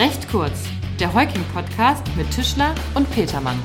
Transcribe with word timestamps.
Recht 0.00 0.30
kurz, 0.30 0.64
der 0.98 1.12
Heuking-Podcast 1.12 2.16
mit 2.16 2.30
Tischler 2.30 2.74
und 2.94 3.10
Petermann. 3.10 3.58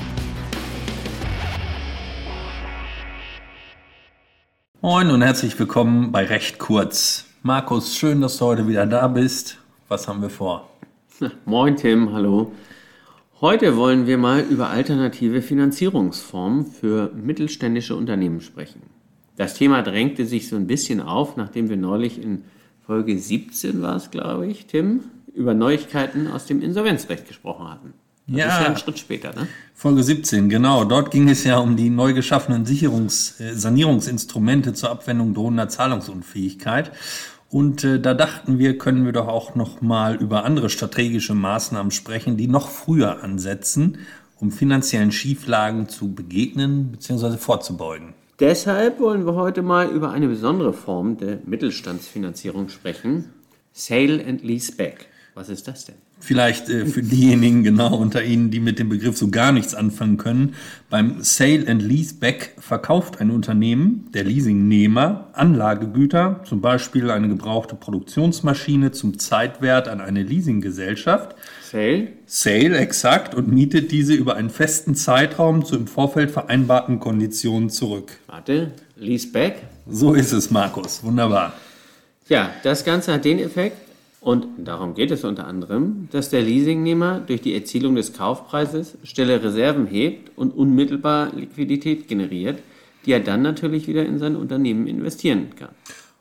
Moin 4.81 5.11
und 5.11 5.21
herzlich 5.21 5.57
willkommen 5.57 6.11
bei 6.11 6.25
Recht 6.25 6.59
kurz. 6.59 7.27
Markus, 7.41 7.95
schön, 7.95 8.19
dass 8.19 8.35
du 8.35 8.47
heute 8.47 8.67
wieder 8.67 8.85
da 8.85 9.07
bist. 9.07 9.59
Was 9.87 10.09
haben 10.09 10.21
wir 10.21 10.29
vor? 10.29 10.69
Moin 11.45 11.77
Tim, 11.77 12.11
hallo. 12.11 12.51
Heute 13.39 13.77
wollen 13.77 14.05
wir 14.05 14.17
mal 14.17 14.41
über 14.41 14.69
alternative 14.71 15.41
Finanzierungsformen 15.41 16.65
für 16.65 17.13
mittelständische 17.13 17.95
Unternehmen 17.95 18.41
sprechen. 18.41 18.81
Das 19.37 19.53
Thema 19.53 19.83
drängte 19.83 20.25
sich 20.25 20.49
so 20.49 20.57
ein 20.57 20.67
bisschen 20.67 20.99
auf, 20.99 21.37
nachdem 21.37 21.69
wir 21.69 21.77
neulich 21.77 22.21
in 22.21 22.43
Folge 22.85 23.17
17 23.17 23.81
war 23.81 23.95
es, 23.95 24.11
glaube 24.11 24.47
ich, 24.47 24.65
Tim, 24.65 24.99
über 25.35 25.53
Neuigkeiten 25.53 26.27
aus 26.27 26.45
dem 26.45 26.61
Insolvenzrecht 26.61 27.27
gesprochen 27.27 27.69
hatten. 27.69 27.93
Das 28.27 28.37
Ja. 28.37 28.45
ist 28.47 28.61
ja 28.61 28.65
ein 28.67 28.77
Schritt 28.77 28.97
später, 28.97 29.33
ne? 29.35 29.47
Folge 29.75 30.01
17, 30.01 30.49
genau. 30.49 30.83
Dort 30.83 31.11
ging 31.11 31.29
es 31.29 31.43
ja 31.43 31.57
um 31.57 31.75
die 31.75 31.89
neu 31.91 32.13
geschaffenen 32.13 32.65
Sicherungs-, 32.65 33.39
äh, 33.39 33.53
Sanierungsinstrumente 33.53 34.73
zur 34.73 34.89
Abwendung 34.89 35.33
drohender 35.35 35.67
Zahlungsunfähigkeit. 35.69 36.91
Und 37.49 37.83
äh, 37.83 37.99
da 37.99 38.13
dachten 38.15 38.57
wir, 38.57 38.77
können 38.79 39.05
wir 39.05 39.11
doch 39.13 39.27
auch 39.27 39.53
noch 39.53 39.81
mal 39.81 40.15
über 40.15 40.43
andere 40.43 40.69
strategische 40.69 41.35
Maßnahmen 41.35 41.91
sprechen, 41.91 42.35
die 42.37 42.47
noch 42.47 42.69
früher 42.69 43.23
ansetzen, 43.23 43.99
um 44.39 44.51
finanziellen 44.51 45.11
Schieflagen 45.11 45.87
zu 45.87 46.13
begegnen 46.13 46.91
bzw. 46.93 47.37
vorzubeugen. 47.37 48.13
Deshalb 48.39 48.99
wollen 48.99 49.25
wir 49.25 49.35
heute 49.35 49.61
mal 49.61 49.87
über 49.87 50.11
eine 50.11 50.27
besondere 50.27 50.73
Form 50.73 51.17
der 51.17 51.39
Mittelstandsfinanzierung 51.45 52.69
sprechen. 52.69 53.31
Sale 53.71 54.25
and 54.25 54.43
Lease 54.43 54.71
Back. 54.75 55.07
Was 55.35 55.49
ist 55.49 55.67
das 55.67 55.83
denn? 55.83 55.95
Vielleicht 56.21 56.69
äh, 56.69 56.85
für 56.85 57.03
diejenigen 57.03 57.61
genau 57.61 57.93
unter 57.97 58.23
Ihnen, 58.23 58.51
die 58.51 58.61
mit 58.61 58.79
dem 58.79 58.87
Begriff 58.87 59.17
so 59.17 59.27
gar 59.27 59.51
nichts 59.51 59.75
anfangen 59.75 60.15
können. 60.15 60.55
Beim 60.89 61.17
Sale 61.19 61.67
and 61.67 61.81
Leaseback 61.81 62.55
verkauft 62.57 63.19
ein 63.19 63.31
Unternehmen, 63.31 64.07
der 64.13 64.23
Leasingnehmer, 64.23 65.27
Anlagegüter, 65.33 66.39
zum 66.45 66.61
Beispiel 66.61 67.11
eine 67.11 67.27
gebrauchte 67.27 67.75
Produktionsmaschine 67.75 68.93
zum 68.93 69.19
Zeitwert 69.19 69.89
an 69.89 69.99
eine 69.99 70.23
Leasinggesellschaft. 70.23 71.35
Sale? 71.69 72.07
Sale 72.25 72.77
exakt 72.77 73.35
und 73.35 73.51
mietet 73.51 73.91
diese 73.91 74.13
über 74.13 74.35
einen 74.37 74.49
festen 74.49 74.95
Zeitraum 74.95 75.65
zu 75.65 75.75
im 75.75 75.87
Vorfeld 75.87 76.31
vereinbarten 76.31 77.01
Konditionen 77.01 77.69
zurück. 77.69 78.13
Warte. 78.27 78.71
Lease 78.95 79.27
Back? 79.27 79.63
So 79.85 80.13
ist 80.13 80.31
es, 80.31 80.49
Markus. 80.49 81.03
Wunderbar. 81.03 81.51
Ja, 82.29 82.51
das 82.63 82.85
Ganze 82.85 83.11
hat 83.13 83.25
den 83.25 83.39
Effekt, 83.39 83.84
und 84.25 84.47
darum 84.57 84.95
geht 84.95 85.11
es 85.11 85.23
unter 85.23 85.45
anderem, 85.45 86.09
dass 86.11 86.31
der 86.31 86.41
Leasingnehmer 86.41 87.19
durch 87.19 87.41
die 87.41 87.53
Erzielung 87.53 87.93
des 87.93 88.13
Kaufpreises 88.13 88.97
stille 89.03 89.43
Reserven 89.43 89.85
hebt 89.85 90.35
und 90.35 90.49
unmittelbar 90.49 91.31
Liquidität 91.35 92.07
generiert, 92.07 92.57
die 93.05 93.11
er 93.11 93.19
dann 93.19 93.43
natürlich 93.43 93.87
wieder 93.87 94.03
in 94.03 94.17
sein 94.17 94.35
Unternehmen 94.35 94.87
investieren 94.87 95.49
kann. 95.55 95.69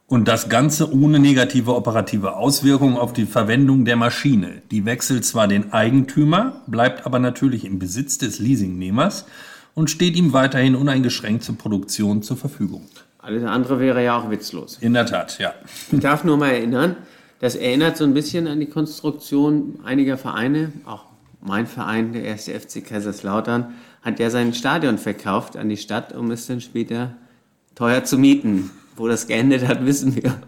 Und 0.06 0.28
das 0.28 0.50
Ganze 0.50 0.92
ohne 0.92 1.18
negative 1.18 1.74
operative 1.74 2.36
Auswirkungen 2.36 2.98
auf 2.98 3.14
die 3.14 3.24
Verwendung 3.24 3.86
der 3.86 3.96
Maschine. 3.96 4.60
Die 4.70 4.84
wechselt 4.84 5.24
zwar 5.24 5.48
den 5.48 5.72
Eigentümer, 5.72 6.60
bleibt 6.66 7.06
aber 7.06 7.18
natürlich 7.18 7.64
im 7.64 7.78
Besitz 7.78 8.18
des 8.18 8.38
Leasingnehmers 8.38 9.24
und 9.72 9.90
steht 9.90 10.14
ihm 10.14 10.34
weiterhin 10.34 10.74
uneingeschränkt 10.74 11.42
zur 11.42 11.56
Produktion 11.56 12.22
zur 12.22 12.36
Verfügung. 12.36 12.82
Alles 13.16 13.44
andere 13.44 13.80
wäre 13.80 14.04
ja 14.04 14.18
auch 14.18 14.28
witzlos. 14.30 14.76
In 14.82 14.92
der 14.92 15.06
Tat, 15.06 15.38
ja. 15.38 15.54
Ich 15.90 16.00
darf 16.00 16.24
nur 16.24 16.36
mal 16.36 16.50
erinnern, 16.50 16.96
das 17.40 17.54
erinnert 17.54 17.96
so 17.96 18.04
ein 18.04 18.14
bisschen 18.14 18.46
an 18.46 18.60
die 18.60 18.66
Konstruktion 18.66 19.80
einiger 19.84 20.16
Vereine, 20.16 20.72
auch 20.86 21.04
mein 21.40 21.66
Verein, 21.66 22.12
der 22.12 22.24
erste 22.24 22.58
FC 22.58 22.84
Kaiserslautern, 22.84 23.74
hat 24.02 24.18
ja 24.18 24.30
sein 24.30 24.54
Stadion 24.54 24.98
verkauft 24.98 25.56
an 25.56 25.68
die 25.68 25.76
Stadt, 25.76 26.14
um 26.14 26.30
es 26.30 26.46
dann 26.46 26.60
später 26.60 27.14
teuer 27.74 28.04
zu 28.04 28.18
mieten. 28.18 28.70
Wo 28.96 29.08
das 29.08 29.26
geendet 29.26 29.66
hat, 29.66 29.84
wissen 29.86 30.16
wir. 30.16 30.40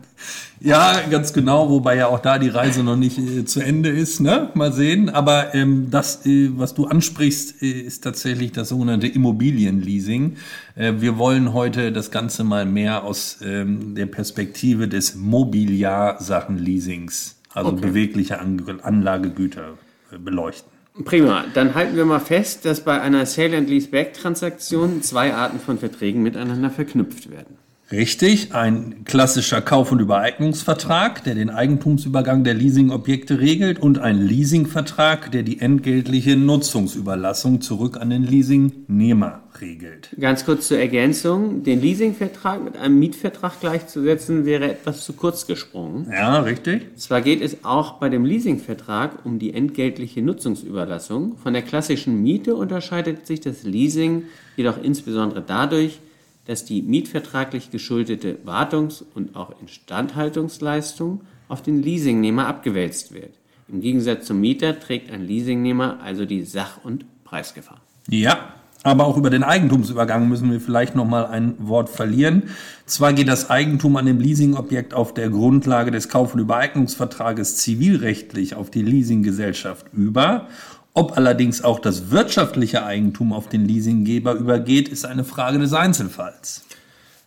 Ja, 0.61 1.01
ganz 1.11 1.33
genau, 1.33 1.69
wobei 1.69 1.97
ja 1.97 2.07
auch 2.07 2.21
da 2.21 2.39
die 2.39 2.49
Reise 2.49 2.83
noch 2.83 2.97
nicht 2.97 3.19
äh, 3.19 3.45
zu 3.45 3.61
Ende 3.61 3.91
ist, 3.91 4.21
ne? 4.21 4.49
Mal 4.55 4.73
sehen. 4.73 5.11
Aber 5.11 5.55
ähm, 5.55 5.89
das, 5.91 6.25
äh, 6.25 6.49
was 6.57 6.73
du 6.75 6.87
ansprichst, 6.87 7.63
äh, 7.63 7.83
ist 7.83 8.03
tatsächlich 8.05 8.53
das 8.53 8.71
sogenannte 8.71 9.07
Immobilienleasing. 9.07 10.37
Äh, 10.75 10.95
wir 10.99 11.19
wollen 11.19 11.53
heute 11.53 11.93
das 11.93 12.11
Ganze 12.11 12.43
mal 12.43 12.65
mehr 12.65 13.05
aus 13.05 13.41
ähm, 13.45 13.95
der 13.95 14.07
Perspektive 14.07 14.89
des 14.89 15.15
Mobiliarsachenleasings, 15.15 17.37
also 17.53 17.73
Okay. 17.73 17.89
bewegliche 17.89 18.41
An 18.41 18.63
Anlagegüter, 18.83 19.75
äh, 20.11 20.17
beleuchten. 20.19 20.73
Prima, 21.05 21.45
dann 21.53 21.75
halten 21.75 21.97
wir 21.97 22.07
mal 22.07 22.21
fest, 22.21 22.65
dass 22.65 22.81
bei 22.81 22.99
einer 22.99 23.27
Sale 23.27 23.59
and 23.59 23.69
Lease 23.69 23.89
Back 23.89 24.15
Transaktion 24.15 25.03
zwei 25.03 25.35
Arten 25.35 25.61
von 25.61 25.79
Verträgen 25.79 26.23
miteinander 26.23 26.71
verknüpft 26.71 27.31
werden. 27.31 27.59
Richtig, 27.93 28.53
ein 28.53 29.05
klassischer 29.05 29.63
Kauf- 29.63 29.93
und 29.93 30.01
Übereignungsvertrag, 30.01 31.23
der 31.23 31.37
den 31.37 31.51
Eigentumsübergang 31.51 32.43
der 32.43 32.55
Leasingobjekte 32.55 33.39
regelt 33.39 33.79
und 33.79 34.01
ein 34.01 34.21
Leasingvertrag, 34.21 35.31
der 35.31 35.45
die 35.45 35.61
entgeltliche 35.61 36.37
Nutzungsüberlassung 36.37 37.61
zurück 37.61 37.97
an 38.01 38.11
den 38.11 38.25
Leasingnehmer 38.25 39.45
regelt. 39.61 40.11
Ganz 40.19 40.45
kurz 40.45 40.67
zur 40.67 40.79
Ergänzung, 40.79 41.63
den 41.63 41.81
Leasingvertrag 41.81 42.65
mit 42.65 42.77
einem 42.77 42.99
Mietvertrag 42.99 43.61
gleichzusetzen, 43.61 44.45
wäre 44.47 44.69
etwas 44.69 45.05
zu 45.05 45.13
kurz 45.13 45.47
gesprungen. 45.47 46.09
Ja, 46.11 46.41
richtig? 46.41 46.89
Zwar 46.97 47.21
geht 47.21 47.41
es 47.41 47.65
auch 47.65 47.95
bei 47.95 48.09
dem 48.09 48.25
Leasingvertrag 48.25 49.25
um 49.25 49.39
die 49.39 49.55
entgeltliche 49.55 50.23
Nutzungsüberlassung. 50.23 51.37
Von 51.39 51.53
der 51.53 51.63
klassischen 51.63 52.21
Miete 52.21 52.57
unterscheidet 52.57 53.29
sich 53.29 53.41
das 53.41 53.63
Leasing 53.63 54.25
jedoch 54.57 54.83
insbesondere 54.83 55.43
dadurch, 55.47 56.01
dass 56.47 56.65
die 56.65 56.83
mietvertraglich 56.83 57.71
geschuldete 57.71 58.39
Wartungs- 58.45 59.05
und 59.15 59.37
auch 59.37 59.61
Instandhaltungsleistung 59.61 61.23
auf 61.49 61.63
den 61.63 61.83
Leasingnehmer 61.83 62.47
abgewälzt 62.47 63.13
wird. 63.13 63.35
Im 63.69 63.81
Gegensatz 63.81 64.27
zum 64.27 64.41
Mieter 64.41 64.79
trägt 64.79 65.11
ein 65.11 65.27
Leasingnehmer 65.27 66.01
also 66.01 66.25
die 66.25 66.43
Sach- 66.45 66.85
und 66.85 67.05
Preisgefahr. 67.25 67.81
Ja, 68.09 68.55
aber 68.87 69.05
auch 69.05 69.17
über 69.17 69.31
den 69.31 69.43
Eigentumsübergang 69.43 70.29
müssen 70.29 70.53
wir 70.53 70.61
vielleicht 70.61 70.95
noch 70.95 71.07
mal 71.07 71.27
ein 71.27 71.55
Wort 71.59 71.89
verlieren. 71.89 72.45
Zwar 72.87 73.13
geht 73.15 73.27
das 73.27 73.51
Eigentum 73.51 73.97
an 73.97 74.07
dem 74.07 74.21
Leasingobjekt 74.21 74.95
auf 74.95 75.13
der 75.13 75.29
Grundlage 75.29 75.91
des 75.91 76.09
Kauf- 76.09 76.35
und 76.35 76.41
Übereignungsvertrages 76.41 77.57
zivilrechtlich 77.57 78.55
auf 78.55 78.71
die 78.71 78.83
Leasinggesellschaft 78.83 79.87
über. 79.93 80.47
Ob 80.95 81.17
allerdings 81.17 81.65
auch 81.65 81.81
das 81.81 82.13
wirtschaftliche 82.13 82.87
Eigentum 82.87 83.33
auf 83.33 83.49
den 83.49 83.65
Leasinggeber 83.65 84.35
übergeht, 84.35 84.89
ist 84.89 85.05
eine 85.05 85.25
Frage 85.25 85.59
des 85.59 85.73
Einzelfalls. 85.73 86.65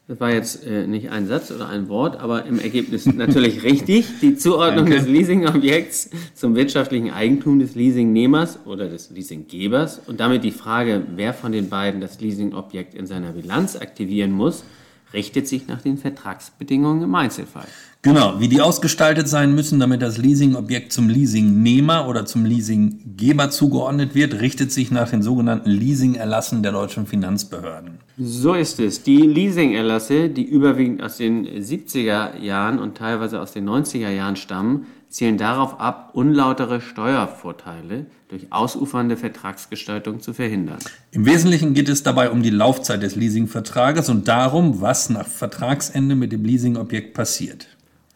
Das 0.10 0.20
war 0.20 0.34
jetzt 0.34 0.66
äh, 0.66 0.88
nicht 0.88 1.12
ein 1.12 1.28
Satz 1.28 1.52
oder 1.52 1.70
ein 1.70 1.88
Wort, 1.88 2.20
aber 2.20 2.46
im 2.46 2.58
Ergebnis 2.58 3.06
natürlich 3.14 3.62
richtig. 3.62 4.08
Die 4.24 4.36
Zuordnung 4.36 4.88
des 4.88 5.06
Leasingobjekts 5.06 6.10
zum 6.34 6.56
wirtschaftlichen 6.56 7.12
Eigentum 7.12 7.60
des 7.60 7.76
Leasingnehmers 7.76 8.58
oder 8.66 8.90
des 8.90 9.12
Leasinggebers 9.12 10.02
und 10.08 10.20
damit 10.20 10.44
die 10.44 10.50
Frage, 10.50 11.04
wer 11.14 11.36
von 11.36 11.52
den 11.52 11.70
beiden 11.70 12.02
das 12.02 12.20
Leasingobjekt 12.20 12.96
in 12.96 13.06
seiner 13.06 13.34
Bilanz 13.34 13.76
aktivieren 13.76 14.32
muss, 14.32 14.64
richtet 15.14 15.48
sich 15.48 15.68
nach 15.68 15.82
den 15.82 15.98
Vertragsbedingungen 15.98 17.04
im 17.04 17.16
Einzelfall. 17.16 17.68
Genau, 18.02 18.40
wie 18.40 18.48
die 18.48 18.62
ausgestaltet 18.62 19.28
sein 19.28 19.54
müssen, 19.54 19.78
damit 19.82 20.02
das 20.02 20.18
Leasingobjekt 20.18 20.94
zum 20.94 21.10
Leasingnehmer 21.10 22.08
oder 22.08 22.26
zum 22.26 22.46
Leasinggeber 22.46 23.50
zugeordnet 23.50 24.16
wird, 24.16 24.40
richtet 24.40 24.72
sich 24.72 24.90
nach 24.90 25.10
den 25.10 25.22
sogenannten 25.22 25.70
Leasingerlassen 25.70 26.64
der 26.64 26.72
deutschen 26.72 27.08
Finanzbehörden. 27.08 28.00
So 28.18 28.54
ist 28.54 28.80
es. 28.80 29.04
Die 29.04 29.18
Leasingerlasse, 29.18 30.30
die 30.30 30.46
überwiegend 30.46 31.04
aus 31.04 31.18
den 31.18 31.46
70er 31.46 32.40
Jahren 32.40 32.80
und 32.80 32.96
teilweise 32.96 33.42
aus 33.42 33.52
den 33.52 33.68
90er 33.68 34.10
Jahren 34.10 34.38
stammen, 34.38 34.86
zielen 35.10 35.38
darauf 35.38 35.80
ab, 35.80 36.12
unlautere 36.14 36.82
Steuervorteile 36.82 38.06
durch 38.30 38.52
ausufernde 38.52 39.18
Vertragsgestaltung 39.18 40.22
zu 40.22 40.34
verhindern. 40.34 40.78
Im 41.12 41.26
Wesentlichen 41.26 41.74
geht 41.74 41.90
es 41.90 42.04
dabei 42.04 42.30
um 42.30 42.44
die 42.44 42.52
Laufzeit 42.52 43.02
des 43.02 43.16
Leasingvertrages 43.16 44.10
und 44.10 44.28
darum, 44.28 44.82
was 44.82 45.10
nach 45.10 45.28
Vertragsende 45.28 46.16
mit 46.16 46.32
dem 46.32 46.46
Leasingobjekt 46.46 47.16
passiert. 47.16 47.68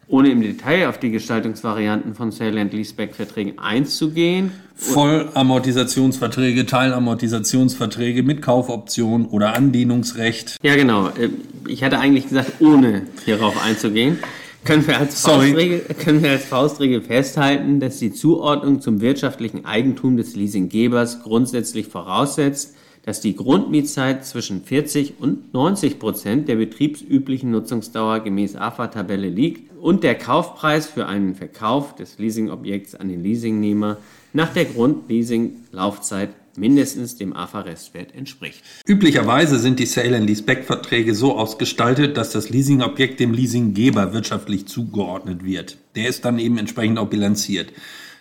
Ohne 0.08 0.30
im 0.30 0.42
Detail 0.42 0.90
auf 0.90 1.00
die 1.00 1.10
Gestaltungsvarianten 1.10 2.14
von 2.14 2.32
Sale 2.32 2.62
and 2.62 2.74
Leaseback-Verträgen 2.74 3.58
einzugehen, 3.58 4.52
Vollamortisationsverträge, 4.76 6.66
Teilamortisationsverträge 6.66 8.22
mit 8.22 8.42
Kaufoption 8.42 9.26
oder 9.26 9.56
Andienungsrecht. 9.56 10.58
ja 10.62 10.76
genau, 10.76 11.08
äh, 11.08 11.30
ich 11.68 11.84
hatte 11.84 12.00
eigentlich 12.00 12.28
gesagt, 12.28 12.54
ohne 12.60 13.04
hierauf 13.26 13.64
einzugehen, 13.64 14.20
können 14.64 14.86
wir 14.88 15.00
als. 15.00 15.22
Faustregel, 15.22 15.80
können 16.04 16.24
wir 16.24 16.32
als 16.32 16.46
Faustregel 16.46 17.02
festhalten, 17.02 17.80
dass 17.80 18.00
die 18.00 18.14
Zuordnung 18.14 18.82
zum 18.82 19.02
wirtschaftlichen 19.02 19.66
Eigentum 19.66 20.18
des 20.18 20.36
Leasinggebers 20.36 21.22
grundsätzlich 21.24 21.88
voraussetzt, 21.88 22.76
dass 23.04 23.20
die 23.20 23.36
Grundmietzeit 23.36 24.26
zwischen 24.26 24.64
40 24.64 25.16
und 25.20 25.54
90 25.54 26.00
Prozent 26.00 26.48
der 26.48 26.56
betriebsüblichen 26.56 27.52
Nutzungsdauer 27.52 28.22
gemäß 28.22 28.56
AFA-Tabelle 28.56 29.30
liegt 29.30 29.72
und 29.80 30.04
der 30.04 30.16
Kaufpreis 30.16 30.88
für 30.88 31.06
einen 31.06 31.36
Verkauf 31.36 31.96
des 31.96 32.18
Leasingobjekts 32.18 32.96
an 32.96 33.10
den 33.10 33.22
Leasingnehmer 33.22 33.98
nach 34.32 34.54
der 34.54 34.66
Grundleasing-Laufzeit 34.66 36.30
mindestens 36.56 37.18
dem 37.18 37.36
AFA-Restwert 37.36 38.16
entspricht. 38.16 38.64
Üblicherweise 38.88 39.60
sind 39.60 39.80
die 39.80 39.86
Sale 39.86 40.18
and 40.18 40.28
Leaseback-Verträge 40.28 41.16
so 41.16 41.38
ausgestaltet, 41.38 42.16
dass 42.16 42.32
das 42.32 42.50
Leasingobjekt 42.50 43.20
dem 43.20 43.34
Leasinggeber 43.34 44.14
wirtschaftlich 44.14 44.68
zugeordnet 44.68 45.44
wird. 45.44 45.78
Der 45.96 46.08
ist 46.08 46.26
dann 46.26 46.40
eben 46.40 46.58
entsprechend 46.58 47.00
auch 47.00 47.10
bilanziert. 47.10 47.74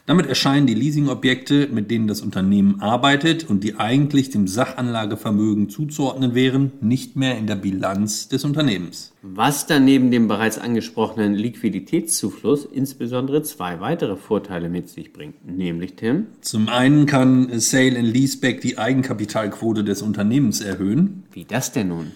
Damit 0.05 0.27
erscheinen 0.27 0.67
die 0.67 0.75
Leasingobjekte, 0.75 1.69
mit 1.71 1.89
denen 1.91 2.09
das 2.09 2.23
Unternehmen 2.23 2.81
arbeitet 2.81 3.49
und 3.49 3.63
die 3.63 3.77
eigentlich 3.77 4.31
dem 4.31 4.49
Sachanlagevermögen 4.49 5.69
zuzuordnen 5.69 6.35
wären, 6.35 6.73
nicht 6.81 7.15
mehr 7.15 7.39
in 7.39 7.47
der 7.47 7.55
Bilanz 7.55 8.29
des 8.29 8.45
Unternehmens. 8.45 9.13
Was 9.23 9.69
dann 9.69 9.85
neben 9.85 10.11
dem 10.11 10.27
bereits 10.27 10.59
angesprochenen 10.59 11.35
Liquiditätszufluss 11.35 12.65
insbesondere 12.65 13.45
zwei 13.45 13.79
weitere 13.79 14.17
Vorteile 14.17 14.69
mit 14.69 14.89
sich 14.89 15.13
bringt, 15.13 15.47
nämlich 15.47 15.95
Tim. 15.95 16.27
Zum 16.41 16.69
einen 16.69 17.07
kann 17.07 17.61
Sale 17.61 17.97
and 17.97 18.13
Leaseback 18.13 18.61
die 18.61 18.79
Eigenkapitalquote 18.79 19.85
des 19.85 20.03
Unternehmens 20.03 20.61
erhöhen. 20.61 21.23
Wie 21.31 21.45
das 21.45 21.71
denn 21.71 21.89
nun? 21.89 22.11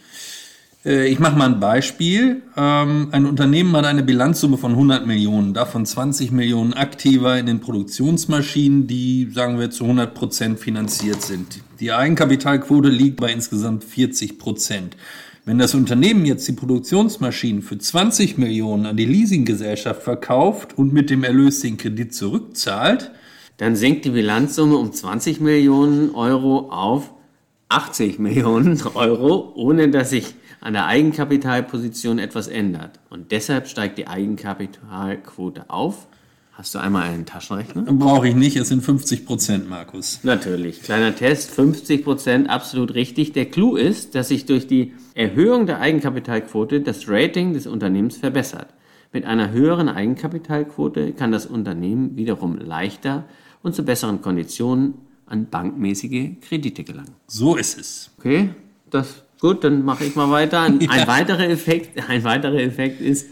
Äh, 0.86 1.08
ich 1.08 1.18
mache 1.18 1.36
mal 1.36 1.46
ein 1.46 1.60
Beispiel. 1.60 2.42
Ähm, 2.56 3.08
ein 3.10 3.26
Unternehmen 3.26 3.76
hat 3.76 3.84
eine 3.84 4.02
Bilanzsumme 4.02 4.56
von 4.56 4.72
100 4.72 5.06
Millionen, 5.06 5.52
davon 5.52 5.84
20 5.84 6.30
Millionen 6.30 6.72
aktiver 6.72 7.38
in 7.38 7.46
den 7.46 7.60
Produktionsmaschinen, 7.60 8.86
die, 8.86 9.28
sagen 9.34 9.58
wir, 9.58 9.70
zu 9.70 9.84
100 9.84 10.14
Prozent 10.14 10.60
finanziert 10.60 11.22
sind. 11.22 11.60
Die 11.80 11.92
Eigenkapitalquote 11.92 12.88
liegt 12.88 13.20
bei 13.20 13.32
insgesamt 13.32 13.84
40 13.84 14.38
Prozent. 14.38 14.96
Wenn 15.44 15.58
das 15.58 15.74
Unternehmen 15.74 16.26
jetzt 16.26 16.48
die 16.48 16.52
Produktionsmaschinen 16.52 17.62
für 17.62 17.78
20 17.78 18.36
Millionen 18.36 18.86
an 18.86 18.96
die 18.96 19.04
Leasinggesellschaft 19.04 20.02
verkauft 20.02 20.76
und 20.76 20.92
mit 20.92 21.08
dem 21.08 21.22
Erlös 21.22 21.60
den 21.60 21.76
Kredit 21.76 22.14
zurückzahlt, 22.14 23.12
dann 23.56 23.76
sinkt 23.76 24.04
die 24.04 24.10
Bilanzsumme 24.10 24.76
um 24.76 24.92
20 24.92 25.40
Millionen 25.40 26.14
Euro 26.14 26.68
auf 26.70 27.12
80 27.68 28.18
Millionen 28.18 28.80
Euro, 28.94 29.52
ohne 29.54 29.90
dass 29.90 30.10
sich 30.10 30.34
an 30.60 30.72
der 30.72 30.86
Eigenkapitalposition 30.86 32.18
etwas 32.18 32.48
ändert. 32.48 33.00
Und 33.10 33.32
deshalb 33.32 33.68
steigt 33.68 33.98
die 33.98 34.06
Eigenkapitalquote 34.06 35.68
auf. 35.68 36.06
Hast 36.52 36.74
du 36.74 36.78
einmal 36.78 37.02
einen 37.02 37.26
Taschenrechner? 37.26 37.82
Brauche 37.82 38.28
ich 38.28 38.34
nicht, 38.34 38.56
es 38.56 38.68
sind 38.68 38.82
50 38.82 39.26
Prozent, 39.26 39.68
Markus. 39.68 40.20
Natürlich, 40.22 40.82
kleiner 40.82 41.14
Test, 41.14 41.50
50 41.50 42.02
Prozent, 42.02 42.48
absolut 42.48 42.94
richtig. 42.94 43.32
Der 43.32 43.44
Clou 43.46 43.76
ist, 43.76 44.14
dass 44.14 44.28
sich 44.28 44.46
durch 44.46 44.66
die 44.66 44.94
Erhöhung 45.14 45.66
der 45.66 45.80
Eigenkapitalquote 45.80 46.80
das 46.80 47.08
Rating 47.08 47.52
des 47.52 47.66
Unternehmens 47.66 48.16
verbessert. 48.16 48.68
Mit 49.12 49.26
einer 49.26 49.50
höheren 49.50 49.88
Eigenkapitalquote 49.90 51.12
kann 51.12 51.30
das 51.30 51.46
Unternehmen 51.46 52.16
wiederum 52.16 52.56
leichter 52.58 53.24
und 53.62 53.74
zu 53.74 53.84
besseren 53.84 54.22
Konditionen 54.22 54.94
an 55.26 55.48
bankmäßige 55.48 56.40
Kredite 56.40 56.84
gelangen. 56.84 57.14
So 57.26 57.56
ist 57.56 57.78
es. 57.78 58.10
Okay, 58.18 58.50
das 58.90 59.26
Gut, 59.40 59.64
dann 59.64 59.84
mache 59.84 60.04
ich 60.04 60.16
mal 60.16 60.30
weiter. 60.30 60.62
Ein, 60.62 60.80
ja. 60.80 61.06
weiterer 61.06 61.48
Effekt, 61.48 62.08
ein 62.08 62.24
weiterer 62.24 62.58
Effekt 62.58 63.00
ist, 63.00 63.28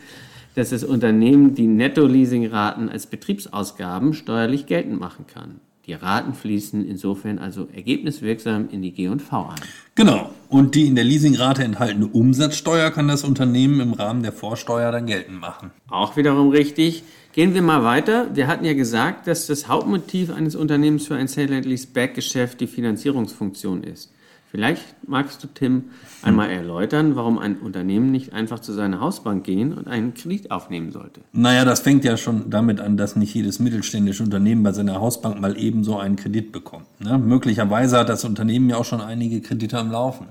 dass 0.55 0.71
das 0.71 0.85
Unternehmen 0.85 1.55
die 1.55 1.67
Netto-Leasing-Raten 1.67 2.89
als 2.89 3.07
Betriebsausgaben 3.07 4.15
steuerlich 4.15 4.67
geltend 4.67 5.01
machen 5.01 5.27
kann. 5.27 5.61
Die 5.87 5.93
Raten 5.93 6.33
fließen 6.33 6.87
insofern 6.87 7.39
also 7.39 7.69
ergebniswirksam 7.71 8.71
in 8.71 8.81
die 8.81 8.93
G&V 8.93 9.49
ein. 9.49 9.61
Genau. 9.95 10.31
Und 10.49 10.75
die 10.75 10.87
in 10.87 10.95
der 10.95 11.05
Leasingrate 11.05 11.63
enthaltene 11.63 12.07
Umsatzsteuer 12.07 12.91
kann 12.91 13.07
das 13.07 13.23
Unternehmen 13.23 13.81
im 13.81 13.93
Rahmen 13.93 14.23
der 14.23 14.33
Vorsteuer 14.33 14.93
dann 14.93 15.07
geltend 15.07 15.41
machen. 15.41 15.73
Auch 15.91 16.17
wiederum 16.17 16.49
richtig. 16.49 17.03
Gehen 17.33 17.53
wir 17.53 17.63
mal 17.63 17.85
weiter. 17.85 18.35
Wir 18.35 18.47
hatten 18.47 18.65
ja 18.65 18.75
gesagt, 18.75 19.27
dass 19.27 19.47
das 19.47 19.69
Hauptmotiv 19.69 20.31
eines 20.31 20.55
Unternehmens 20.55 21.07
für 21.07 21.17
ein 21.17 21.29
Sale-and-Lease-Back-Geschäft 21.29 22.61
die 22.61 22.67
Finanzierungsfunktion 22.67 23.83
ist. 23.83 24.14
Vielleicht 24.55 24.95
magst 25.09 25.43
du, 25.43 25.49
Tim, 25.49 25.87
einmal 26.23 26.49
erläutern, 26.49 27.17
warum 27.17 27.39
ein 27.39 27.57
Unternehmen 27.57 28.13
nicht 28.13 28.33
einfach 28.33 28.61
zu 28.61 28.73
seiner 28.73 29.01
Hausbank 29.01 29.43
gehen 29.43 29.73
und 29.73 29.89
einen 29.89 30.15
Kredit 30.15 30.53
aufnehmen 30.53 30.93
sollte. 30.93 31.23
Naja, 31.33 31.65
das 31.65 31.81
fängt 31.81 32.05
ja 32.05 32.17
schon 32.17 32.51
damit 32.51 32.79
an, 32.79 32.97
dass 32.97 33.17
nicht 33.17 33.35
jedes 33.35 33.59
mittelständische 33.59 34.23
Unternehmen 34.23 34.63
bei 34.63 34.71
seiner 34.71 35.01
Hausbank 35.01 35.41
mal 35.41 35.59
ebenso 35.59 35.99
einen 35.99 36.15
Kredit 36.15 36.53
bekommt. 36.53 36.87
Ne? 37.01 37.19
Möglicherweise 37.19 37.99
hat 37.99 38.09
das 38.09 38.25
Unternehmen 38.25 38.71
ja 38.71 38.77
auch 38.77 38.85
schon 38.85 39.01
einige 39.01 39.41
Kredite 39.41 39.77
am 39.77 39.91
Laufen. 39.91 40.29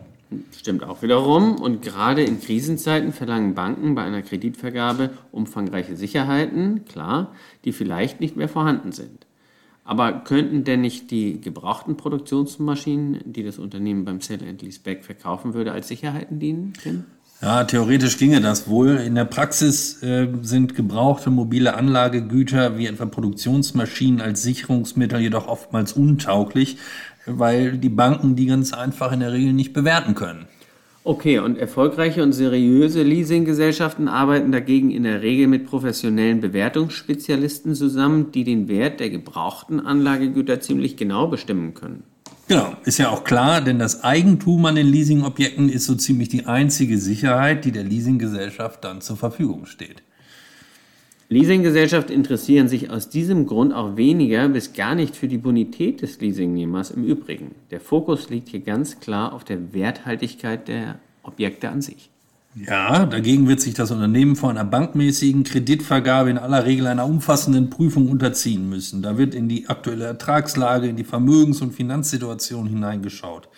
Stimmt 0.58 0.86
auch 0.86 1.02
wiederum. 1.02 1.56
Und 1.56 1.82
gerade 1.82 2.24
in 2.24 2.40
Krisenzeiten 2.40 3.12
verlangen 3.12 3.56
Banken 3.56 3.94
bei 3.94 4.04
einer 4.04 4.22
Kreditvergabe 4.22 5.10
umfangreiche 5.34 5.98
Sicherheiten, 5.98 6.86
klar, 6.86 7.34
die 7.66 7.74
vielleicht 7.74 8.22
nicht 8.22 8.38
mehr 8.38 8.48
vorhanden 8.48 8.94
sind. 8.94 9.28
Aber 9.86 10.24
könnten 10.24 10.64
denn 10.64 10.82
nicht 10.82 11.12
die 11.12 11.42
gebrauchten 11.42 11.98
Produktionsmaschinen, 11.98 13.20
die 13.26 13.44
das 13.44 13.60
Unternehmen 13.60 14.06
beim 14.06 14.22
Sale 14.22 14.48
and 14.48 14.62
Leaseback 14.62 15.04
verkaufen 15.04 15.54
würde, 15.54 15.74
als 15.74 15.90
Sicherheiten 15.90 16.40
dienen? 16.40 16.74
Tim? 16.82 17.04
Ja, 17.42 17.66
theoretisch 17.66 18.18
ginge 18.18 18.40
das 18.40 18.70
wohl. 18.70 18.96
In 18.96 19.16
der 19.16 19.26
Praxis 19.26 20.02
äh, 20.02 20.30
sind 20.44 20.76
gebrauchte 20.76 21.30
mobile 21.30 21.74
Anlagegüter 21.74 22.78
wie 22.78 22.88
etwa 22.88 23.06
Produktionsmaschinen 23.06 24.22
als 24.22 24.44
Sicherungsmittel 24.44 25.20
jedoch 25.20 25.48
oftmals 25.48 25.92
untauglich, 25.92 26.78
weil 27.26 27.78
die 27.78 27.90
Banken 27.90 28.38
die 28.38 28.46
ganz 28.46 28.72
einfach 28.72 29.12
in 29.12 29.20
der 29.20 29.34
Regel 29.34 29.52
nicht 29.52 29.74
bewerten 29.74 30.16
können. 30.16 30.48
Okay, 31.06 31.40
und 31.40 31.58
erfolgreiche 31.58 32.24
und 32.24 32.32
seriöse 32.32 33.04
Leasinggesellschaften 33.04 34.08
arbeiten 34.08 34.54
dagegen 34.54 34.90
in 34.90 35.04
der 35.04 35.22
Regel 35.22 35.48
mit 35.48 35.66
professionellen 35.66 36.40
Bewertungsspezialisten 36.40 37.76
zusammen, 37.76 38.32
die 38.32 38.46
den 38.46 38.70
Wert 38.70 39.02
der 39.02 39.10
gebrauchten 39.10 39.82
Anlagegüter 39.82 40.62
ziemlich 40.62 40.96
genau 40.96 41.28
bestimmen 41.28 41.74
können. 41.74 42.04
Genau, 42.48 42.74
ist 42.86 43.00
ja 43.00 43.10
auch 43.10 43.26
klar, 43.26 43.60
denn 43.60 43.80
das 43.80 44.04
Eigentum 44.04 44.66
an 44.66 44.76
den 44.76 44.88
Leasingobjekten 44.88 45.68
ist 45.68 45.86
so 45.86 45.96
ziemlich 45.96 46.30
die 46.30 46.46
einzige 46.46 46.98
Sicherheit, 46.98 47.66
die 47.66 47.72
der 47.74 47.84
Leasinggesellschaft 47.84 48.84
dann 48.84 49.02
zur 49.02 49.18
Verfügung 49.18 49.66
steht. 49.66 50.04
Leasinggesellschaften 51.34 52.14
interessieren 52.14 52.68
sich 52.68 52.92
aus 52.92 53.10
diesem 53.10 53.48
Grund 53.48 53.74
auch 53.74 53.98
weniger 53.98 54.48
bis 54.50 54.74
gar 54.74 54.94
nicht 54.94 55.16
für 55.16 55.28
die 55.28 55.40
Bonität 55.40 56.04
des 56.04 56.22
Leasingnehmers 56.22 56.92
im 56.92 57.04
Übrigen. 57.04 57.56
Der 57.72 57.80
Fokus 57.80 58.30
liegt 58.30 58.50
hier 58.50 58.60
ganz 58.60 59.00
klar 59.00 59.34
auf 59.34 59.44
der 59.44 59.74
Werthaltigkeit 59.74 60.68
der 60.68 61.00
Objekte 61.24 61.70
an 61.70 61.82
sich. 61.82 62.12
Ja, 62.54 63.08
dagegen 63.08 63.48
wird 63.48 63.62
sich 63.62 63.74
das 63.74 63.90
Unternehmen 63.90 64.36
vor 64.36 64.52
einer 64.52 64.64
bankmäßigen 64.64 65.44
Kreditvergabe 65.44 66.30
in 66.30 66.38
aller 66.38 66.68
Regel 66.68 66.86
einer 66.86 67.08
umfassenden 67.08 67.72
Prüfung 67.72 68.12
unterziehen 68.12 68.70
müssen. 68.70 69.02
Da 69.02 69.18
wird 69.18 69.34
in 69.34 69.50
die 69.50 69.68
aktuelle 69.68 70.06
Ertragslage, 70.06 70.88
in 70.88 70.98
die 70.98 71.04
Vermögens- 71.04 71.64
und 71.64 71.74
Finanzsituation 71.74 72.68
hineingeschaut 72.68 73.50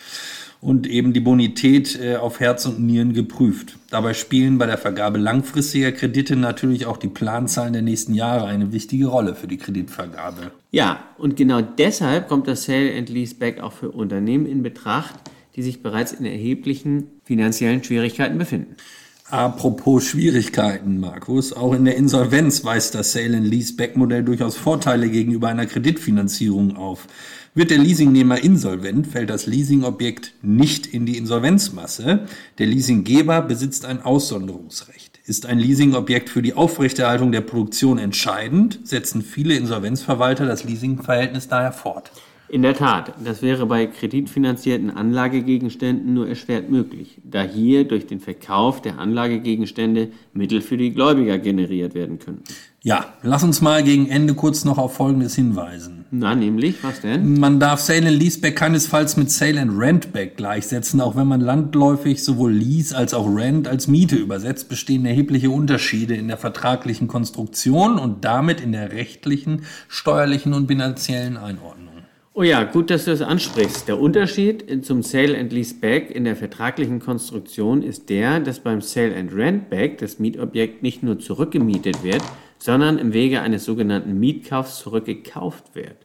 und 0.62 0.88
eben 0.88 1.14
die 1.14 1.20
Bonität 1.20 2.00
äh, 2.02 2.16
auf 2.16 2.40
Herz 2.40 2.66
und 2.66 2.80
Nieren 2.80 3.14
geprüft. 3.14 3.78
Dabei 3.90 4.14
spielen 4.14 4.58
bei 4.58 4.66
der 4.66 4.78
Vergabe 4.78 5.18
langfristiger 5.18 5.92
Kredite 5.92 6.36
natürlich 6.36 6.86
auch 6.86 6.98
die 6.98 7.08
Planzahlen 7.08 7.74
der 7.74 7.82
nächsten 7.82 8.14
Jahre 8.14 8.48
eine 8.48 8.72
wichtige 8.72 9.08
Rolle 9.08 9.36
für 9.36 9.48
die 9.48 9.58
Kreditvergabe. 9.58 10.52
Ja, 10.72 11.04
und 11.18 11.36
genau 11.38 11.62
deshalb 11.62 12.28
kommt 12.28 12.48
das 12.48 12.64
Sale 12.64 12.96
and 12.98 13.10
Leaseback 13.10 13.62
auch 13.62 13.74
für 13.74 13.92
Unternehmen 13.92 14.46
in 14.46 14.64
Betracht, 14.64 15.16
die 15.56 15.62
sich 15.62 15.82
bereits 15.82 16.12
in 16.12 16.26
erheblichen 16.26 17.08
finanziellen 17.24 17.84
Schwierigkeiten 17.84 18.38
befinden. 18.38 18.76
Apropos 19.32 20.08
Schwierigkeiten, 20.08 21.00
Markus, 21.00 21.52
auch 21.52 21.74
in 21.74 21.84
der 21.84 21.96
Insolvenz 21.96 22.64
weist 22.64 22.94
das 22.94 23.12
Sale 23.12 23.38
and 23.38 23.48
Leaseback 23.48 23.98
Modell 23.98 24.24
durchaus 24.24 24.56
Vorteile 24.56 25.10
gegenüber 25.10 25.48
einer 25.48 25.66
Kreditfinanzierung 25.66 26.78
auf. 26.78 27.08
Wird 27.56 27.72
der 27.72 27.80
Leasingnehmer 27.80 28.44
insolvent, 28.44 29.08
fällt 29.08 29.32
das 29.32 29.48
Leasingobjekt 29.48 30.36
nicht 30.44 30.86
in 30.86 31.08
die 31.08 31.18
Insolvenzmasse. 31.18 32.28
Der 32.60 32.68
Leasinggeber 32.68 33.42
besitzt 33.42 33.86
ein 33.86 34.04
Aussonderungsrecht. 34.04 35.20
Ist 35.26 35.48
ein 35.48 35.58
Leasingobjekt 35.58 36.30
für 36.30 36.44
die 36.44 36.54
Aufrechterhaltung 36.54 37.32
der 37.32 37.42
Produktion 37.42 37.98
entscheidend, 37.98 38.80
setzen 38.84 39.24
viele 39.24 39.56
Insolvenzverwalter 39.56 40.46
das 40.46 40.66
Leasingverhältnis 40.66 41.48
daher 41.48 41.72
fort. 41.72 42.12
In 42.48 42.62
der 42.62 42.76
Tat, 42.76 43.14
das 43.24 43.42
wäre 43.42 43.66
bei 43.66 43.88
kreditfinanzierten 43.88 44.92
Anlagegegenständen 44.92 46.14
nur 46.14 46.30
erschwert 46.30 46.70
möglich, 46.70 47.20
da 47.24 47.42
hier 47.42 47.86
durch 47.86 48.06
den 48.06 48.20
Verkauf 48.20 48.84
der 48.84 49.00
Anlagegegenstände 49.00 50.10
Mittel 50.34 50.62
für 50.62 50.78
die 50.78 50.92
Gläubiger 50.92 51.40
generiert 51.40 51.96
werden 51.96 52.20
können. 52.20 52.44
Ja, 52.84 53.14
lass 53.24 53.44
uns 53.44 53.62
mal 53.62 53.84
gegen 53.84 54.10
Ende 54.10 54.36
kurz 54.36 54.64
noch 54.64 54.78
auf 54.78 54.94
Folgendes 54.94 55.34
hinweisen. 55.34 56.06
Na, 56.12 56.36
nämlich, 56.36 56.84
was 56.84 57.02
denn? 57.02 57.40
Man 57.40 57.60
darf 57.60 57.80
Sale 57.80 58.10
and 58.10 58.20
Leaseback 58.20 58.56
keinesfalls 58.56 59.18
mit 59.18 59.32
Sale 59.32 59.60
and 59.60 59.80
Rentback 59.80 60.38
gleichsetzen, 60.38 61.02
auch 61.02 61.16
wenn 61.16 61.28
man 61.28 61.42
landläufig 61.42 62.24
sowohl 62.24 62.54
Lease 62.54 62.96
als 62.96 63.16
auch 63.16 63.26
Rent 63.26 63.68
als 63.68 63.88
Miete 63.88 64.18
übersetzt, 64.18 64.70
bestehen 64.70 65.04
erhebliche 65.08 65.50
Unterschiede 65.50 66.14
in 66.14 66.28
der 66.28 66.38
vertraglichen 66.38 67.08
Konstruktion 67.08 67.98
und 67.98 68.24
damit 68.24 68.62
in 68.62 68.72
der 68.72 68.92
rechtlichen, 68.92 69.64
steuerlichen 69.88 70.54
und 70.54 70.68
bilanziellen 70.68 71.38
Einordnung. 71.38 71.85
Oh 72.38 72.44
ja, 72.44 72.66
gut, 72.66 72.90
dass 72.90 73.06
du 73.06 73.12
das 73.12 73.22
ansprichst. 73.22 73.88
Der 73.88 73.98
Unterschied 73.98 74.84
zum 74.86 75.04
Sale 75.04 75.40
and 75.40 75.54
Lease 75.54 75.74
Back 75.74 76.12
in 76.12 76.26
der 76.26 76.36
vertraglichen 76.36 77.00
Konstruktion 77.00 77.82
ist 77.82 78.10
der, 78.10 78.42
dass 78.42 78.60
beim 78.60 78.82
Sale 78.82 79.16
and 79.16 79.34
Rent 79.34 79.70
Back 79.70 80.00
das 80.00 80.20
Mietobjekt 80.20 80.84
nicht 80.84 81.02
nur 81.02 81.18
zurückgemietet 81.18 82.04
wird, 82.04 82.22
sondern 82.60 82.98
im 82.98 83.14
Wege 83.14 83.40
eines 83.40 83.64
sogenannten 83.64 84.20
Mietkaufs 84.20 84.80
zurückgekauft 84.80 85.76
wird. 85.76 85.96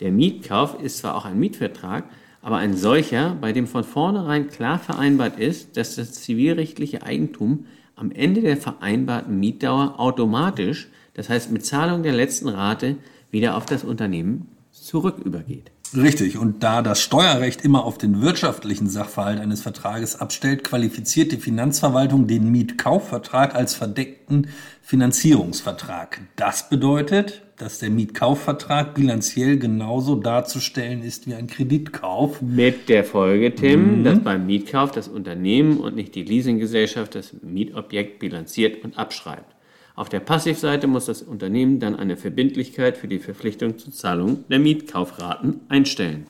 Der 0.00 0.10
Mietkauf 0.10 0.82
ist 0.82 0.98
zwar 0.98 1.14
auch 1.14 1.24
ein 1.24 1.38
Mietvertrag, 1.38 2.02
aber 2.42 2.56
ein 2.56 2.76
solcher, 2.76 3.36
bei 3.40 3.52
dem 3.52 3.68
von 3.68 3.84
vornherein 3.84 4.48
klar 4.48 4.80
vereinbart 4.80 5.38
ist, 5.38 5.76
dass 5.76 5.94
das 5.94 6.14
zivilrechtliche 6.14 7.04
Eigentum 7.04 7.66
am 7.94 8.10
Ende 8.10 8.40
der 8.40 8.56
vereinbarten 8.56 9.38
Mietdauer 9.38 10.00
automatisch, 10.00 10.88
das 11.14 11.28
heißt 11.28 11.52
mit 11.52 11.64
Zahlung 11.64 12.02
der 12.02 12.12
letzten 12.12 12.48
Rate, 12.48 12.96
wieder 13.30 13.56
auf 13.56 13.66
das 13.66 13.84
Unternehmen 13.84 14.48
zurückübergeht. 14.72 15.75
Richtig, 15.94 16.38
und 16.38 16.62
da 16.62 16.82
das 16.82 17.00
Steuerrecht 17.00 17.62
immer 17.62 17.84
auf 17.84 17.98
den 17.98 18.22
wirtschaftlichen 18.22 18.88
Sachverhalt 18.88 19.40
eines 19.40 19.62
Vertrages 19.62 20.16
abstellt, 20.16 20.64
qualifiziert 20.64 21.32
die 21.32 21.36
Finanzverwaltung 21.36 22.26
den 22.26 22.50
Mietkaufvertrag 22.50 23.54
als 23.54 23.74
verdeckten 23.74 24.48
Finanzierungsvertrag. 24.82 26.20
Das 26.36 26.68
bedeutet, 26.68 27.42
dass 27.56 27.78
der 27.78 27.90
Mietkaufvertrag 27.90 28.94
bilanziell 28.94 29.58
genauso 29.58 30.14
darzustellen 30.14 31.02
ist 31.02 31.26
wie 31.26 31.34
ein 31.34 31.46
Kreditkauf. 31.46 32.42
Mit 32.42 32.88
der 32.88 33.02
Folge, 33.04 33.54
Tim, 33.54 34.00
mhm. 34.00 34.04
dass 34.04 34.20
beim 34.20 34.46
Mietkauf 34.46 34.90
das 34.90 35.08
Unternehmen 35.08 35.78
und 35.78 35.96
nicht 35.96 36.14
die 36.14 36.22
Leasinggesellschaft 36.22 37.14
das 37.14 37.34
Mietobjekt 37.42 38.18
bilanziert 38.18 38.84
und 38.84 38.98
abschreibt. 38.98 39.55
Auf 39.96 40.10
der 40.10 40.20
Passivseite 40.20 40.86
muss 40.86 41.06
das 41.06 41.22
Unternehmen 41.22 41.80
dann 41.80 41.96
eine 41.96 42.18
Verbindlichkeit 42.18 42.98
für 42.98 43.08
die 43.08 43.18
Verpflichtung 43.18 43.78
zur 43.78 43.94
Zahlung 43.94 44.44
der 44.50 44.58
Mietkaufraten 44.58 45.60
einstellen. 45.70 46.26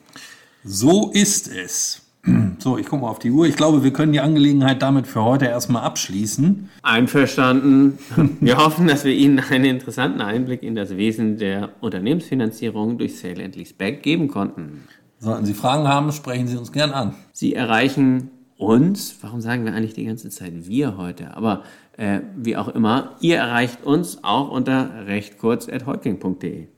So 0.63 1.11
ist 1.11 1.49
es. 1.53 2.01
So, 2.59 2.77
ich 2.77 2.87
gucke 2.87 3.03
mal 3.03 3.09
auf 3.09 3.19
die 3.19 3.29
Uhr. 3.29 3.45
Ich 3.45 3.55
glaube, 3.55 3.83
wir 3.83 3.93
können 3.93 4.11
die 4.11 4.19
Angelegenheit 4.19 4.81
damit 4.81 5.05
für 5.05 5.23
heute 5.23 5.45
erstmal 5.45 5.83
abschließen. 5.83 6.69
Einverstanden. 6.81 7.99
Wir 8.41 8.57
hoffen, 8.57 8.87
dass 8.87 9.05
wir 9.05 9.13
Ihnen 9.13 9.39
einen 9.39 9.65
interessanten 9.65 10.19
Einblick 10.19 10.63
in 10.63 10.75
das 10.75 10.97
Wesen 10.97 11.37
der 11.37 11.69
Unternehmensfinanzierung 11.79 12.97
durch 12.97 13.17
Sale 13.19 13.45
and 13.45 13.55
Leaseback 13.55 14.01
geben 14.01 14.27
konnten. 14.27 14.83
Sollten 15.19 15.45
Sie 15.45 15.53
Fragen 15.53 15.87
haben, 15.87 16.11
sprechen 16.11 16.47
Sie 16.47 16.57
uns 16.57 16.71
gern 16.71 16.91
an. 16.91 17.13
Sie 17.31 17.53
erreichen 17.53 18.31
uns, 18.57 19.15
warum 19.21 19.39
sagen 19.39 19.65
wir 19.65 19.73
eigentlich 19.73 19.93
die 19.93 20.05
ganze 20.05 20.29
Zeit 20.29 20.67
wir 20.67 20.97
heute? 20.97 21.37
Aber 21.37 21.63
äh, 21.97 22.21
wie 22.35 22.55
auch 22.55 22.69
immer, 22.69 23.15
ihr 23.19 23.37
erreicht 23.37 23.83
uns 23.83 24.23
auch 24.23 24.49
unter 24.49 25.07
recht 25.07 25.37
kurz 25.37 25.67
at 25.67 25.85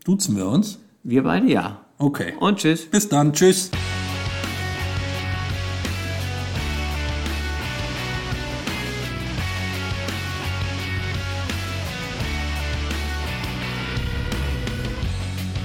Duzen 0.06 0.36
wir 0.36 0.48
uns? 0.48 0.80
Wir 1.04 1.24
beide 1.24 1.48
ja. 1.48 1.86
Okay. 1.98 2.34
Und 2.40 2.60
tschüss. 2.60 2.86
Bis 2.90 3.10
dann. 3.10 3.34
Tschüss. 3.34 3.70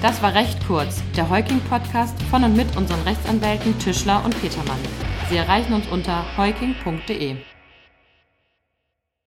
Das 0.02 0.20
war 0.20 0.34
recht 0.34 0.58
kurz, 0.66 1.02
der 1.16 1.30
Heuking-Podcast 1.30 2.20
von 2.24 2.44
und 2.44 2.54
mit 2.54 2.76
unseren 2.76 3.00
Rechtsanwälten 3.02 3.78
Tischler 3.78 4.22
und 4.22 4.38
Petermann. 4.38 4.76
Sie 5.30 5.36
erreichen 5.36 5.72
uns 5.72 5.86
unter 5.88 6.36
heuking.de. 6.36 7.36